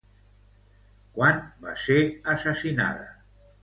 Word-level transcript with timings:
Quan 1.19 1.39
va 1.69 1.79
ser 1.85 2.01
assassinada? 2.37 3.11